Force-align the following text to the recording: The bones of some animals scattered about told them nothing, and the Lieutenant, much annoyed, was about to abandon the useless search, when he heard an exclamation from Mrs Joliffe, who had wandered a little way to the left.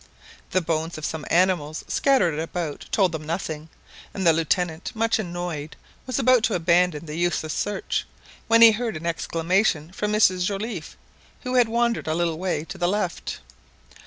The 0.49 0.61
bones 0.63 0.97
of 0.97 1.05
some 1.05 1.27
animals 1.29 1.85
scattered 1.87 2.39
about 2.39 2.87
told 2.89 3.11
them 3.11 3.23
nothing, 3.23 3.69
and 4.15 4.25
the 4.25 4.33
Lieutenant, 4.33 4.91
much 4.95 5.19
annoyed, 5.19 5.75
was 6.07 6.17
about 6.17 6.41
to 6.45 6.55
abandon 6.55 7.05
the 7.05 7.13
useless 7.15 7.53
search, 7.53 8.07
when 8.47 8.63
he 8.63 8.71
heard 8.71 8.97
an 8.97 9.05
exclamation 9.05 9.91
from 9.91 10.11
Mrs 10.11 10.47
Joliffe, 10.47 10.97
who 11.41 11.53
had 11.53 11.69
wandered 11.69 12.07
a 12.07 12.15
little 12.15 12.39
way 12.39 12.63
to 12.65 12.79
the 12.79 12.87
left. 12.87 13.41